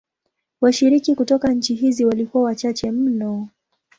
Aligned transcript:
Washiriki 0.61 1.15
kutoka 1.15 1.51
nchi 1.53 1.75
hizi 1.75 2.05
walikuwa 2.05 2.43
wachache 2.43 2.91
mno. 2.91 3.47